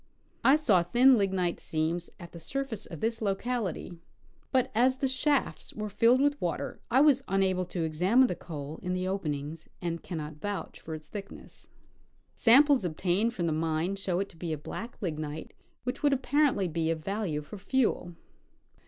[0.43, 3.99] I saw thin lignite seams at the surface at this locality,
[4.51, 8.79] but as the shafts were filled with water I was unable to examine the coal
[8.81, 11.69] in the open ings, and cannot vouch for its thickness.
[12.33, 15.53] Samples obtained from the mine show it to be a black lignite
[15.83, 18.15] which would apparently be of value for fuel.